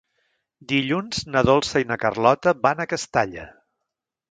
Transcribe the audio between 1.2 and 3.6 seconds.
na Dolça i na Carlota van a Castalla.